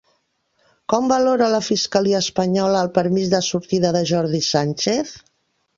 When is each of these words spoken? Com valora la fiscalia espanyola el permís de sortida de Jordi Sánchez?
Com 0.93 1.09
valora 1.11 1.49
la 1.57 1.61
fiscalia 1.67 2.23
espanyola 2.25 2.81
el 2.87 2.91
permís 2.99 3.31
de 3.35 3.45
sortida 3.53 3.95
de 3.99 4.05
Jordi 4.15 4.45
Sánchez? 4.53 5.19